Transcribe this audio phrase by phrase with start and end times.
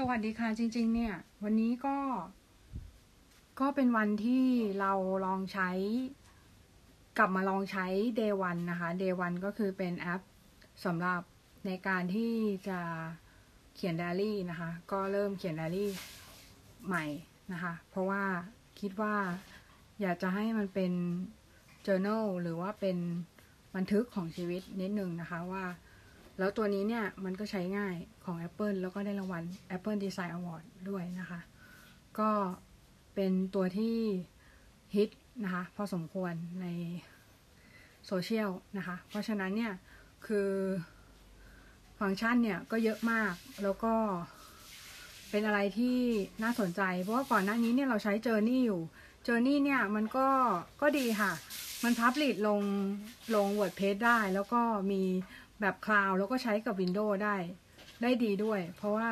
[0.00, 1.14] สวัสดีค่ะจริง ๆ เนี่ย
[1.44, 1.96] วันนี้ก็
[3.60, 4.44] ก็เป็นวันที่
[4.80, 4.92] เรา
[5.26, 5.70] ลองใช้
[7.18, 7.86] กลับมาลองใช้
[8.18, 10.22] day one นะคะ day one ก็คือเป็นแอป
[10.84, 11.20] สำหรับ
[11.66, 12.32] ในการที่
[12.68, 12.80] จะ
[13.74, 15.90] เขียนไดอารี่นะคะ ก็เริ่มเขียนไดอารี่
[16.86, 17.04] ใหม่
[17.52, 18.22] นะคะ เพราะว่า
[18.80, 19.14] คิดว่า
[20.00, 20.92] อยากจะให้มันเป็น
[21.86, 22.98] journal หรือว่าเป็น
[23.74, 25.64] บันทึกของชีวิตนิดนึงนะคะว่า
[26.38, 27.94] แล้วตัวนี้เนี่ยมันก็ใช้ง่าย
[28.24, 29.42] ของ Apple แล้วก็ได้รางวัล
[29.76, 31.40] Apple Design Award ด้วยนะคะ
[32.18, 32.30] ก็
[33.14, 33.96] เป็นตัวที่
[34.94, 35.08] ฮิต
[35.44, 36.66] นะคะ พอสมควรใน
[38.06, 39.72] โซเชียลนะคะ เพราะฉะนั้นเนี่ย
[40.26, 40.50] คือ
[42.00, 43.32] ฟังก์ชันเนี่ยก็เยอะมาก
[43.62, 43.94] แล้วก็
[45.30, 45.98] เป็นอะไรที่
[46.42, 48.82] น่าสนใจ เพราะว่าก่อนหน้านี้เนี่ยเราใช้ Journey อยู่
[49.26, 50.28] Journey เนี่ยมันก็
[50.80, 51.32] ก็ดีค่ะ
[51.84, 52.60] มันพับลิดลง
[53.34, 54.60] ลง WordPress ได้ แล้วก็
[54.92, 55.02] มี
[55.60, 57.36] แบบคลาวแล้วก็ใช้กับ Windows ได้
[58.02, 59.10] ได้ดีด้วย เพราะว่า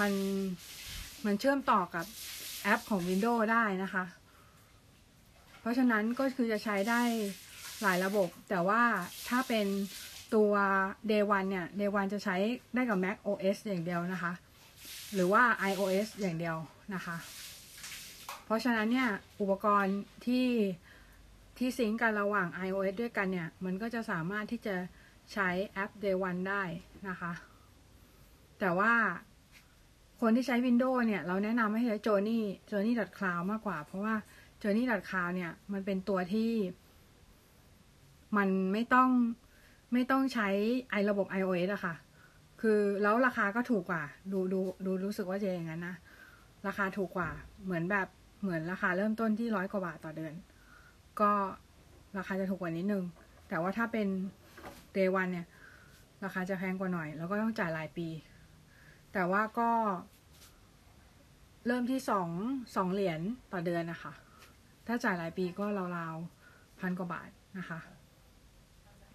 [0.00, 0.12] มัน
[1.24, 2.06] มันเชื่อมต่อกับ
[2.62, 4.04] แอปของ Windows ได้นะคะ
[5.60, 7.02] เพราะฉะนั้นก็คือจะใช้ได้
[7.82, 8.82] หลายระบบ แต่ว่า
[9.28, 9.66] ถ้าเป็น
[10.34, 10.52] ตัว
[11.10, 12.36] Day One เนี่ย Day One จะใช้
[12.74, 14.32] ได้กับ Mac OS อย่างเดียวนะคะ
[15.14, 16.56] หรือว่า iOS อย่างเดียว
[16.94, 17.16] นะคะ
[18.48, 19.10] เพราะฉะนั้นเนี่ย
[19.40, 20.48] อุปกรณ์ที่
[21.58, 24.76] ที่ซิงกันระหว่าง iOS ด้วยกันเนี่ย มันก็จะสามารถที่จะ
[25.32, 26.62] ใช้แอป Day One ได้
[27.08, 27.32] นะคะ
[28.60, 28.92] แต่ว่า
[30.20, 34.14] คนที่ใช้ Windows เนี่ย เราแนะนำให้ใช้ Journey Journey Cloud มากกว่า เพราะว่า
[34.62, 36.52] Journey Cloud เนี่ย มันเป็นตัวที่
[38.36, 39.10] มันไม่ต้อง
[39.92, 40.48] ไม่ต้องใช้
[40.90, 41.94] ไอระบบ iOS อะค่ะ
[42.60, 45.96] คือแล้วราคาก็ถูกกว่า ดูดูดูรู้สึกว่าจะอย่างนั้นนะ
[46.66, 47.30] ราคาถูกกว่า
[47.64, 48.08] เหมือนแบบ
[48.40, 50.34] เหมือนราคาเริ่มต้นที่ร้อยกว่าบาทต่อเดือน
[51.20, 51.30] ก็
[52.18, 53.04] ราคาจะถูกกว่านิดนึง
[53.48, 54.08] แต่ว่าถ้าเป็น
[54.96, 55.46] day one เนี่ย
[56.24, 58.08] ราคาจะแพงกว่าหน่อย แล้วก็ต้องจ่ายรายปี
[59.12, 59.70] แต่ว่าก็
[61.66, 62.28] เริ่มที่สอง
[62.76, 63.20] สองเหรียญ
[63.52, 64.12] ต่อเดือนนะคะ
[64.86, 65.64] ถ้าจ่ายรายปีก็
[65.96, 67.78] ราวๆพันกว่าบาทนะคะ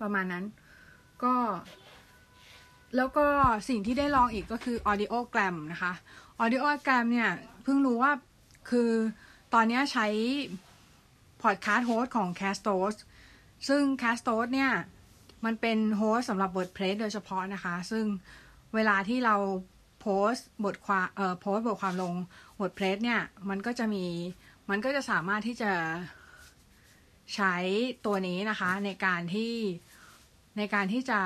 [0.02, 0.46] ประมาณนั้น
[1.24, 1.36] ก็
[2.96, 3.26] แล้วก็
[3.70, 5.94] สิ่งที่ได้ลองอีกก็คือ audiogram นะคะ
[6.42, 7.30] audiogram เนี่ย
[7.64, 8.12] เพิ่งรู้ว่า
[8.70, 8.92] คือ
[9.54, 10.08] ตอนนี้ใช้
[11.44, 12.96] podcast host ของ Castos
[13.68, 14.72] ซึ่ง Castos เนี่ย
[15.46, 18.06] มันเป็นโฮสสำหรับ WordPress โดยเฉพาะนะคะ ซึ่ง
[18.76, 19.36] เวลาที่เรา
[20.02, 20.34] โพส
[20.66, 22.14] บทความเอ่อโพสบทความลง
[22.60, 24.06] WordPress เนี่ย มันก็จะมี
[24.70, 25.72] มันก็จะสามารถที่จะ
[27.36, 27.56] ใช้
[28.06, 29.54] ตัวนี้นะคะในการที่
[30.58, 31.22] ในการที่จะ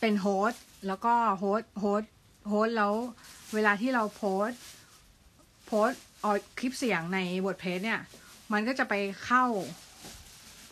[0.00, 2.94] เป็น host แล้วก็ host host host แล้ว
[3.54, 4.48] เวลาที่เราโพส
[5.66, 6.02] โพสต์
[6.58, 8.00] คลิปเสียงใน WordPress เนี่ย
[8.52, 9.44] มันก็จะไปเข้า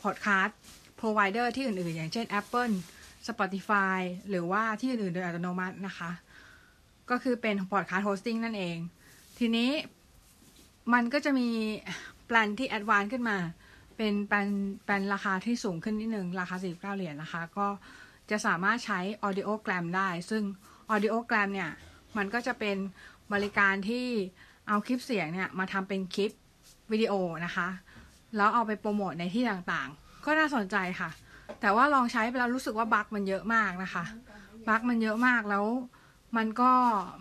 [0.03, 0.59] พอดคาสต์
[1.01, 2.75] provider ที่อื่นๆ อย่างเช่น Apple
[3.29, 3.99] Spotify
[4.29, 6.11] หรือว่าที่อื่นๆ โดยอัตโนมัตินะคะ
[7.11, 8.77] ก็คือเป็น podcast hosting นั่นเอง
[9.39, 9.71] ทีนี้
[10.93, 11.49] มันก็จะมี
[12.27, 13.39] แปลนที่ advance ขึ้นมา
[13.97, 14.49] เป็นแปลน
[14.85, 17.67] แปลนราคาที่สูงขึ้นนิดนึง ราคา 49 เหรียญนนะคะ ก็
[18.31, 20.43] จะสามารถใช้ audiogram ได้ ซึ่ง
[20.95, 21.71] audiogram เนี่ย
[22.17, 22.77] มันก็จะเป็น
[23.33, 24.07] บริการที่
[24.69, 26.31] เอาคลิปเสียงเนี่ยมาทำเป็นคลิป
[26.93, 27.13] วิดีโอ
[27.45, 27.69] นะคะ
[28.37, 31.11] แล้วเอาไปโปรโมทในที่ต่างๆ ก็น่าสนใจค่ะ
[31.61, 34.05] แต่ว่าลองใช้ไปแล้วรู้สึกว่าบั๊กมันเยอะมากนะคะ
[34.69, 35.65] บั๊กมันเยอะมากแล้ว
[36.37, 36.73] มันก็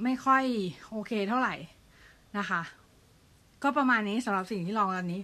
[0.04, 0.44] ไม่ค่อย
[0.92, 1.56] โอเคเท่าไหร่
[2.38, 2.62] นะคะ
[3.64, 5.22] ก็ประมาณนี้สำหรับสิ่งที่ลองตอนนี้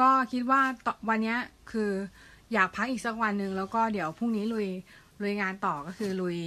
[0.00, 0.60] ก็คิดว่า
[1.08, 1.36] วันนี้
[1.72, 1.90] คือ
[2.52, 4.68] อยากพักอีกสักวันหนึ่งแล้วก็เดี๋ยวพรุ่งนี้ลุย
[5.22, 6.38] ลุยงานต่อก็คือลุย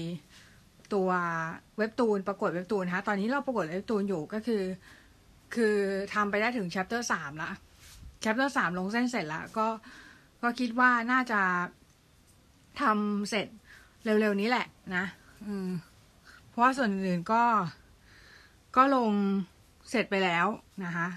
[0.93, 1.09] ตัว
[1.77, 4.63] เว็บตูนประกวดเว็บตูนนะตอนนี้เราประกวดเว็บตูนอยู่ก็คือ
[5.55, 5.75] คือ
[6.13, 7.51] ทำไปได้ถึง chapter สามละ
[8.23, 9.67] chapter สามลงเส้นเสร็จแล้วก็
[10.41, 11.41] ก็คิดว่าน่าจะ
[12.81, 13.47] ทำเสร็จ
[14.03, 14.65] เร็วๆนี้แหละ
[14.95, 15.05] นะ
[15.47, 15.69] อืม
[16.47, 17.43] เพราะว่าส่วนอื่นก็
[18.77, 19.11] ก็ลง
[19.89, 20.45] เสร็จไปแล้ว
[20.85, 21.07] นะคะ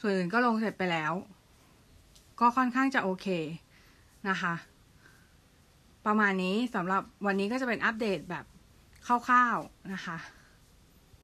[0.00, 1.12] ส่วนอื่นก็ลงเสร็จไปแล้ว
[2.40, 3.26] ก็ค่อนข้างจะโอเค
[4.28, 4.54] นะคะ
[6.06, 8.44] ประมาณนี้สำหรับวันนี้ก็จะเป็นอัปเดตแบบ
[9.06, 10.16] คร่าวๆนะคะ